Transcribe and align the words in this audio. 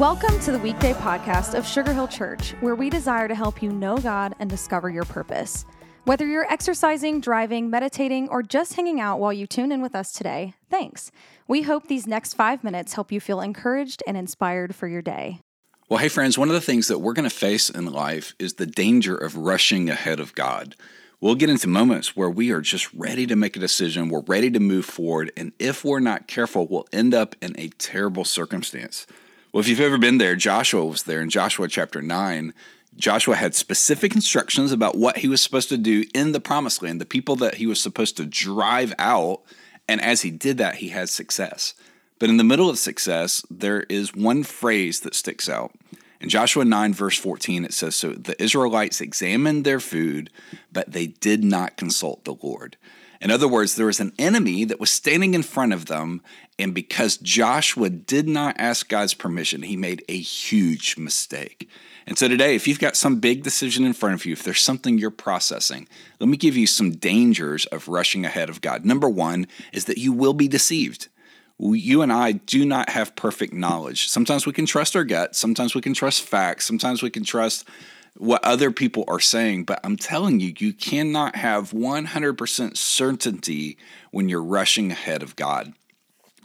Welcome 0.00 0.40
to 0.40 0.52
the 0.52 0.58
weekday 0.58 0.94
podcast 0.94 1.52
of 1.52 1.66
Sugar 1.66 1.92
Hill 1.92 2.08
Church, 2.08 2.52
where 2.60 2.74
we 2.74 2.88
desire 2.88 3.28
to 3.28 3.34
help 3.34 3.62
you 3.62 3.70
know 3.70 3.98
God 3.98 4.34
and 4.38 4.48
discover 4.48 4.88
your 4.88 5.04
purpose. 5.04 5.66
Whether 6.04 6.26
you're 6.26 6.50
exercising, 6.50 7.20
driving, 7.20 7.68
meditating, 7.68 8.30
or 8.30 8.42
just 8.42 8.72
hanging 8.72 8.98
out 8.98 9.20
while 9.20 9.34
you 9.34 9.46
tune 9.46 9.70
in 9.70 9.82
with 9.82 9.94
us 9.94 10.12
today, 10.12 10.54
thanks. 10.70 11.10
We 11.46 11.60
hope 11.60 11.86
these 11.86 12.06
next 12.06 12.32
five 12.32 12.64
minutes 12.64 12.94
help 12.94 13.12
you 13.12 13.20
feel 13.20 13.42
encouraged 13.42 14.02
and 14.06 14.16
inspired 14.16 14.74
for 14.74 14.88
your 14.88 15.02
day. 15.02 15.40
Well, 15.90 15.98
hey, 15.98 16.08
friends, 16.08 16.38
one 16.38 16.48
of 16.48 16.54
the 16.54 16.62
things 16.62 16.88
that 16.88 17.00
we're 17.00 17.12
going 17.12 17.28
to 17.28 17.36
face 17.36 17.68
in 17.68 17.84
life 17.84 18.34
is 18.38 18.54
the 18.54 18.64
danger 18.64 19.14
of 19.14 19.36
rushing 19.36 19.90
ahead 19.90 20.18
of 20.18 20.34
God. 20.34 20.76
We'll 21.20 21.34
get 21.34 21.50
into 21.50 21.68
moments 21.68 22.16
where 22.16 22.30
we 22.30 22.52
are 22.52 22.62
just 22.62 22.90
ready 22.94 23.26
to 23.26 23.36
make 23.36 23.54
a 23.54 23.60
decision, 23.60 24.08
we're 24.08 24.22
ready 24.22 24.50
to 24.50 24.60
move 24.60 24.86
forward, 24.86 25.30
and 25.36 25.52
if 25.58 25.84
we're 25.84 26.00
not 26.00 26.26
careful, 26.26 26.66
we'll 26.66 26.88
end 26.90 27.12
up 27.12 27.36
in 27.42 27.54
a 27.58 27.68
terrible 27.68 28.24
circumstance. 28.24 29.06
Well, 29.52 29.60
if 29.60 29.66
you've 29.66 29.80
ever 29.80 29.98
been 29.98 30.18
there, 30.18 30.36
Joshua 30.36 30.84
was 30.84 31.02
there 31.02 31.20
in 31.20 31.28
Joshua 31.28 31.66
chapter 31.66 32.00
9. 32.00 32.54
Joshua 32.96 33.34
had 33.34 33.56
specific 33.56 34.14
instructions 34.14 34.70
about 34.70 34.96
what 34.96 35.18
he 35.18 35.28
was 35.28 35.40
supposed 35.40 35.68
to 35.70 35.76
do 35.76 36.04
in 36.14 36.30
the 36.30 36.40
promised 36.40 36.82
land, 36.82 37.00
the 37.00 37.06
people 37.06 37.34
that 37.36 37.56
he 37.56 37.66
was 37.66 37.80
supposed 37.80 38.16
to 38.18 38.26
drive 38.26 38.94
out. 38.96 39.40
And 39.88 40.00
as 40.00 40.22
he 40.22 40.30
did 40.30 40.58
that, 40.58 40.76
he 40.76 40.90
had 40.90 41.08
success. 41.08 41.74
But 42.20 42.28
in 42.28 42.36
the 42.36 42.44
middle 42.44 42.70
of 42.70 42.78
success, 42.78 43.44
there 43.50 43.82
is 43.88 44.14
one 44.14 44.44
phrase 44.44 45.00
that 45.00 45.16
sticks 45.16 45.48
out. 45.48 45.72
In 46.20 46.28
Joshua 46.28 46.64
9, 46.64 46.92
verse 46.92 47.18
14, 47.18 47.64
it 47.64 47.72
says 47.72 47.96
So 47.96 48.10
the 48.10 48.40
Israelites 48.42 49.00
examined 49.00 49.64
their 49.64 49.80
food, 49.80 50.30
but 50.70 50.92
they 50.92 51.06
did 51.06 51.42
not 51.42 51.76
consult 51.76 52.24
the 52.24 52.36
Lord. 52.42 52.76
In 53.22 53.30
other 53.30 53.48
words, 53.48 53.74
there 53.74 53.86
was 53.86 54.00
an 54.00 54.12
enemy 54.18 54.64
that 54.64 54.80
was 54.80 54.90
standing 54.90 55.34
in 55.34 55.42
front 55.42 55.72
of 55.72 55.86
them, 55.86 56.22
and 56.58 56.74
because 56.74 57.16
Joshua 57.18 57.90
did 57.90 58.28
not 58.28 58.56
ask 58.58 58.88
God's 58.88 59.14
permission, 59.14 59.62
he 59.62 59.76
made 59.76 60.04
a 60.08 60.18
huge 60.18 60.96
mistake. 60.96 61.68
And 62.06 62.18
so 62.18 62.28
today, 62.28 62.54
if 62.54 62.66
you've 62.66 62.78
got 62.78 62.96
some 62.96 63.20
big 63.20 63.42
decision 63.42 63.84
in 63.84 63.92
front 63.92 64.14
of 64.14 64.24
you, 64.24 64.32
if 64.32 64.42
there's 64.42 64.62
something 64.62 64.96
you're 64.96 65.10
processing, 65.10 65.86
let 66.18 66.28
me 66.28 66.36
give 66.36 66.56
you 66.56 66.66
some 66.66 66.92
dangers 66.92 67.66
of 67.66 67.88
rushing 67.88 68.24
ahead 68.24 68.48
of 68.48 68.62
God. 68.62 68.84
Number 68.84 69.08
one 69.08 69.46
is 69.72 69.84
that 69.84 69.98
you 69.98 70.12
will 70.12 70.34
be 70.34 70.48
deceived. 70.48 71.08
You 71.62 72.00
and 72.02 72.12
I 72.12 72.32
do 72.32 72.64
not 72.64 72.88
have 72.88 73.14
perfect 73.16 73.52
knowledge. 73.52 74.08
Sometimes 74.08 74.46
we 74.46 74.52
can 74.52 74.66
trust 74.66 74.96
our 74.96 75.04
gut, 75.04 75.36
sometimes 75.36 75.74
we 75.74 75.82
can 75.82 75.92
trust 75.92 76.22
facts, 76.22 76.64
sometimes 76.64 77.02
we 77.02 77.10
can 77.10 77.22
trust 77.22 77.68
what 78.16 78.42
other 78.44 78.70
people 78.70 79.04
are 79.08 79.20
saying, 79.20 79.64
but 79.64 79.78
I'm 79.84 79.96
telling 79.96 80.40
you, 80.40 80.54
you 80.58 80.72
cannot 80.72 81.36
have 81.36 81.70
100% 81.70 82.76
certainty 82.76 83.78
when 84.10 84.28
you're 84.28 84.42
rushing 84.42 84.90
ahead 84.90 85.22
of 85.22 85.36
God. 85.36 85.72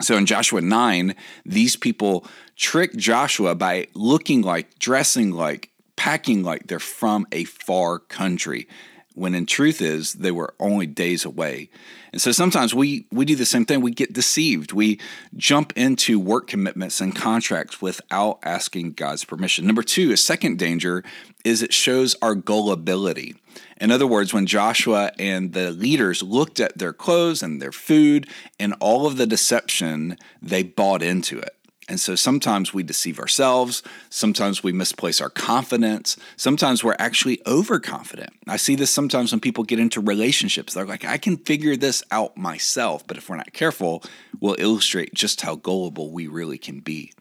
So 0.01 0.17
in 0.17 0.25
Joshua 0.25 0.61
9, 0.61 1.15
these 1.45 1.75
people 1.75 2.25
trick 2.55 2.95
Joshua 2.95 3.55
by 3.55 3.87
looking 3.93 4.41
like, 4.41 4.77
dressing 4.79 5.31
like, 5.31 5.71
packing 5.95 6.43
like 6.43 6.67
they're 6.67 6.79
from 6.79 7.25
a 7.31 7.45
far 7.45 7.99
country 7.99 8.67
when 9.15 9.33
in 9.33 9.45
truth 9.45 9.81
is 9.81 10.13
they 10.13 10.31
were 10.31 10.53
only 10.59 10.85
days 10.85 11.25
away. 11.25 11.69
And 12.11 12.21
so 12.21 12.31
sometimes 12.31 12.73
we 12.73 13.07
we 13.11 13.25
do 13.25 13.35
the 13.35 13.45
same 13.45 13.65
thing. 13.65 13.81
We 13.81 13.91
get 13.91 14.13
deceived. 14.13 14.71
We 14.71 14.99
jump 15.35 15.73
into 15.75 16.19
work 16.19 16.47
commitments 16.47 17.01
and 17.01 17.15
contracts 17.15 17.81
without 17.81 18.39
asking 18.43 18.93
God's 18.93 19.25
permission. 19.25 19.65
Number 19.65 19.83
two, 19.83 20.11
a 20.11 20.17
second 20.17 20.57
danger 20.57 21.03
is 21.43 21.61
it 21.61 21.73
shows 21.73 22.15
our 22.21 22.35
gullibility. 22.35 23.35
In 23.79 23.91
other 23.91 24.07
words, 24.07 24.33
when 24.33 24.45
Joshua 24.45 25.11
and 25.19 25.53
the 25.53 25.71
leaders 25.71 26.23
looked 26.23 26.59
at 26.59 26.77
their 26.77 26.93
clothes 26.93 27.43
and 27.43 27.61
their 27.61 27.71
food 27.71 28.27
and 28.59 28.73
all 28.79 29.05
of 29.05 29.17
the 29.17 29.27
deception, 29.27 30.17
they 30.41 30.63
bought 30.63 31.01
into 31.01 31.37
it. 31.39 31.55
And 31.87 31.99
so 31.99 32.15
sometimes 32.15 32.73
we 32.73 32.81
deceive 32.81 33.19
ourselves. 33.19 33.83
Sometimes 34.09 34.63
we 34.63 34.71
misplace 34.71 35.21
our 35.21 35.29
confidence. 35.29 36.17
Sometimes 36.35 36.83
we're 36.83 36.95
actually 36.97 37.41
overconfident. 37.45 38.31
I 38.47 38.57
see 38.57 38.75
this 38.75 38.89
sometimes 38.89 39.31
when 39.31 39.39
people 39.39 39.63
get 39.63 39.79
into 39.79 40.01
relationships. 40.01 40.73
They're 40.73 40.85
like, 40.85 41.05
I 41.05 41.19
can 41.19 41.37
figure 41.37 41.75
this 41.75 42.03
out 42.09 42.35
myself. 42.37 43.05
But 43.05 43.17
if 43.17 43.29
we're 43.29 43.37
not 43.37 43.53
careful, 43.53 44.03
we'll 44.39 44.55
illustrate 44.57 45.13
just 45.13 45.41
how 45.41 45.55
gullible 45.55 46.09
we 46.11 46.25
really 46.25 46.57
can 46.57 46.79
be. 46.79 47.13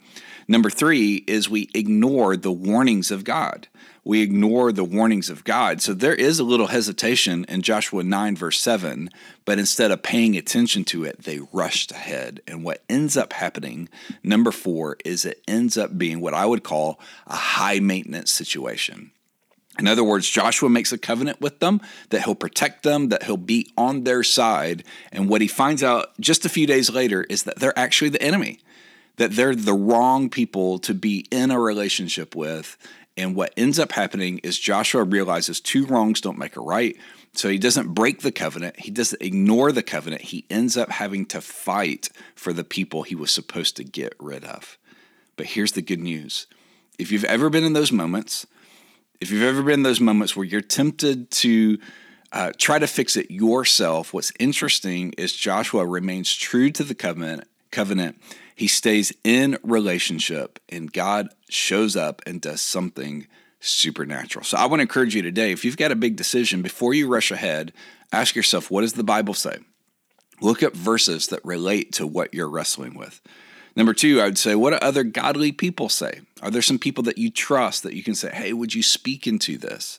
Number 0.47 0.71
three 0.71 1.25
is 1.27 1.49
we 1.49 1.71
ignore 1.75 2.37
the 2.37 2.53
warnings 2.53 3.11
of 3.11 3.25
God 3.25 3.69
we 4.05 4.21
ignore 4.21 4.71
the 4.71 4.85
warnings 4.85 5.31
of 5.31 5.45
God. 5.45 5.81
So 5.81 5.95
there 5.95 6.15
is 6.15 6.39
a 6.39 6.45
little 6.45 6.67
hesitation 6.67 7.47
in 7.49 7.63
Joshua 7.63 8.03
9, 8.03 8.37
verse 8.37 8.61
7, 8.61 9.09
but 9.47 9.59
instead 9.59 9.91
of 9.91 10.03
paying 10.03 10.37
attention 10.37 10.85
to 10.85 11.05
it, 11.05 11.23
they 11.23 11.41
rushed 11.53 11.91
ahead. 11.91 12.41
And 12.47 12.63
what 12.63 12.85
ends 12.89 13.17
up 13.17 13.33
happening, 13.33 13.89
number 14.23 14.53
four, 14.53 14.99
is 15.05 15.25
it 15.25 15.43
ends 15.49 15.79
up 15.79 15.97
being 15.97 16.21
what 16.21 16.35
I 16.35 16.45
would 16.45 16.63
call 16.63 17.01
a 17.27 17.35
high 17.35 17.81
maintenance 17.81 18.31
situation. 18.31 19.11
In 19.79 19.89
other 19.89 20.05
words, 20.05 20.29
Joshua 20.29 20.69
makes 20.69 20.93
a 20.93 20.99
covenant 20.99 21.41
with 21.41 21.59
them 21.59 21.81
that 22.11 22.23
he'll 22.23 22.37
protect 22.37 22.85
them, 22.85 23.09
that 23.09 23.25
he'll 23.25 23.37
be 23.37 23.73
on 23.77 24.05
their 24.05 24.23
side. 24.23 24.85
And 25.11 25.29
what 25.29 25.41
he 25.41 25.49
finds 25.49 25.83
out 25.83 26.13
just 26.21 26.45
a 26.45 26.51
few 26.51 26.67
days 26.67 26.91
later 26.91 27.25
is 27.25 27.43
that 27.45 27.59
they're 27.59 27.77
actually 27.77 28.11
the 28.11 28.23
enemy, 28.23 28.61
that 29.17 29.33
they're 29.33 29.55
the 29.55 29.75
wrong 29.75 30.29
people 30.29 30.79
to 30.81 30.95
be 30.95 31.27
in 31.31 31.51
a 31.51 31.61
relationship 31.61 32.35
with. 32.35 32.77
And 33.17 33.37
what 33.37 33.55
ends 33.57 33.79
up 33.79 33.93
happening 33.93 34.39
is 34.39 34.59
Joshua 34.59 35.05
realizes 35.05 35.61
two 35.61 35.87
wrongs 35.87 36.21
don't 36.21 36.39
make 36.39 36.57
a 36.57 36.61
right. 36.61 36.97
So 37.33 37.49
he 37.49 37.59
doesn't 37.59 37.95
break 37.95 38.21
the 38.21 38.33
covenant, 38.33 38.79
he 38.81 38.91
doesn't 38.91 39.23
ignore 39.23 39.73
the 39.73 39.83
covenant. 39.83 40.23
He 40.23 40.45
ends 40.49 40.77
up 40.77 40.91
having 40.91 41.27
to 41.27 41.41
fight 41.41 42.09
for 42.35 42.53
the 42.53 42.65
people 42.65 43.03
he 43.03 43.15
was 43.15 43.31
supposed 43.31 43.77
to 43.77 43.85
get 43.85 44.15
rid 44.21 44.45
of. 44.45 44.79
But 45.37 45.47
here's 45.47 45.73
the 45.73 45.83
good 45.83 46.01
news 46.01 46.47
if 46.99 47.11
you've 47.11 47.25
ever 47.25 47.51
been 47.51 47.65
in 47.65 47.73
those 47.73 47.91
moments, 47.91 48.47
if 49.21 49.31
you've 49.31 49.43
ever 49.43 49.63
been 49.63 49.81
in 49.81 49.83
those 49.83 50.01
moments 50.01 50.37
where 50.37 50.45
you're 50.45 50.61
tempted 50.61 51.31
to 51.33 51.79
uh, 52.33 52.53
try 52.57 52.79
to 52.79 52.87
fix 52.87 53.17
it 53.17 53.31
yourself, 53.31 54.13
what's 54.13 54.33
interesting 54.39 55.13
is 55.19 55.33
Joshua 55.33 55.87
remains 55.87 56.35
true 56.35 56.71
to 56.71 56.85
the 56.85 56.95
covenant. 56.95 57.49
Covenant 57.75 58.17
he 58.55 58.69
stays 58.69 59.13
in 59.25 59.59
relationship, 59.63 60.61
and 60.69 60.93
God 60.93 61.29
shows 61.49 61.97
up 61.97 62.23
and 62.25 62.41
does 62.41 62.63
something 62.63 63.27
supernatural. 63.59 64.45
So 64.45 64.57
I 64.57 64.67
want 64.67 64.79
to 64.79 64.83
encourage 64.83 65.15
you 65.15 65.23
today 65.23 65.51
if 65.51 65.65
you've 65.65 65.77
got 65.77 65.91
a 65.91 65.97
big 65.97 66.17
decision, 66.17 66.63
before 66.63 66.95
you 66.95 67.09
rush 67.09 67.31
ahead, 67.31 67.73
ask 68.13 68.37
yourself, 68.37 68.71
what 68.71 68.83
does 68.83 68.93
the 68.93 69.03
Bible 69.03 69.35
say? 69.35 69.59
Look 70.41 70.63
up 70.63 70.75
verses 70.75 71.29
that 71.29 71.45
relate 71.45 71.93
to 71.95 72.07
what 72.07 72.33
you're 72.33 72.49
wrestling 72.49 72.95
with. 72.95 73.21
Number 73.77 73.93
two, 73.95 74.21
I 74.21 74.27
would 74.27 74.39
say, 74.39 74.55
what 74.55 74.71
do 74.71 74.77
other 74.77 75.03
godly 75.03 75.51
people 75.51 75.89
say? 75.89 76.21
Are 76.43 76.51
there 76.51 76.63
some 76.63 76.79
people 76.79 77.03
that 77.05 77.19
you 77.19 77.31
trust 77.31 77.83
that 77.83 77.95
you 77.95 78.05
can 78.05 78.15
say, 78.15 78.31
hey, 78.31 78.53
would 78.53 78.75
you 78.75 78.83
speak 78.85 79.27
into 79.27 79.59
this? 79.59 79.99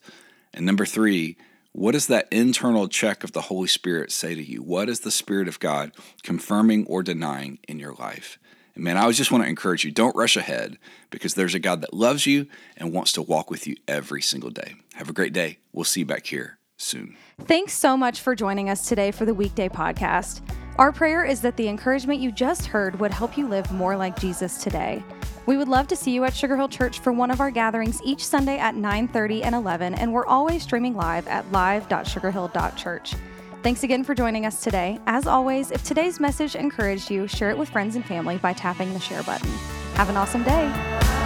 And 0.54 0.66
number 0.66 0.86
three, 0.86 1.36
what 1.76 1.92
does 1.92 2.08
that 2.08 2.30
internal 2.32 2.88
check 2.88 3.26
of 3.26 3.34
the 3.34 3.42
Holy 3.42 3.68
Spirit 3.68 4.10
say 4.10 4.34
to 4.34 4.42
you? 4.42 4.64
What 4.64 4.88
is 4.88 5.02
the 5.02 5.12
Spirit 5.12 5.50
of 5.50 5.60
God 5.60 5.92
confirming 6.24 6.86
or 6.86 7.04
denying 7.04 7.60
in 7.68 7.80
your 7.80 7.94
life? 7.96 8.40
And 8.76 8.84
man, 8.86 8.96
I 8.96 9.12
just 9.12 9.30
want 9.30 9.44
to 9.44 9.50
encourage 9.50 9.84
you 9.84 9.92
don't 9.92 10.16
rush 10.16 10.38
ahead 10.38 10.78
because 11.10 11.34
there's 11.34 11.54
a 11.54 11.60
God 11.60 11.82
that 11.82 11.94
loves 11.94 12.26
you 12.26 12.48
and 12.78 12.94
wants 12.94 13.12
to 13.14 13.22
walk 13.22 13.52
with 13.52 13.68
you 13.68 13.76
every 13.90 14.22
single 14.22 14.52
day. 14.52 14.76
Have 14.94 15.10
a 15.10 15.14
great 15.14 15.34
day. 15.34 15.58
We'll 15.74 15.84
see 15.84 16.00
you 16.00 16.06
back 16.06 16.28
here 16.28 16.60
soon. 16.78 17.18
Thanks 17.42 17.74
so 17.74 17.98
much 17.98 18.22
for 18.22 18.36
joining 18.36 18.70
us 18.70 18.88
today 18.88 19.12
for 19.12 19.26
the 19.26 19.34
weekday 19.34 19.68
podcast. 19.68 20.40
Our 20.78 20.94
prayer 20.94 21.26
is 21.26 21.42
that 21.42 21.58
the 21.58 21.68
encouragement 21.68 22.22
you 22.22 22.32
just 22.32 22.68
heard 22.68 23.02
would 23.02 23.12
help 23.12 23.38
you 23.38 23.50
live 23.50 23.70
more 23.74 23.98
like 23.98 24.18
Jesus 24.18 24.64
today. 24.64 25.04
We 25.46 25.58
would 25.58 25.68
love 25.68 25.88
to 25.88 25.96
see 25.96 26.12
you 26.12 26.24
at 26.24 26.34
Sugar 26.34 26.56
Hill 26.56 26.70
Church 26.70 27.00
for 27.00 27.14
one 27.14 27.30
of 27.30 27.40
our 27.40 27.52
gatherings 27.52 28.02
each 28.04 28.26
Sunday 28.26 28.58
at 28.58 28.76
9:30 28.76 29.44
and 29.44 29.54
11, 29.54 29.94
and 29.94 30.12
we're 30.12 30.26
always 30.26 30.64
streaming 30.64 30.96
live 30.96 31.28
at 31.28 31.52
live.sugarhill.church. 31.52 33.16
Thanks 33.62 33.84
again 33.84 34.04
for 34.04 34.14
joining 34.14 34.46
us 34.46 34.62
today. 34.62 35.00
As 35.08 35.26
always, 35.26 35.72
if 35.72 35.84
today's 35.84 36.20
message 36.20 36.56
encouraged 36.56 37.10
you, 37.10 37.28
share 37.28 37.50
it 37.50 37.58
with 37.58 37.70
friends 37.70 37.96
and 37.96 38.06
family 38.06 38.38
by 38.38 38.54
tapping 38.54 38.94
the 38.94 39.00
share 39.00 39.24
button. 39.24 39.50
Have 39.96 40.10
an 40.10 40.18
awesome 40.18 40.44
day. 40.44 41.25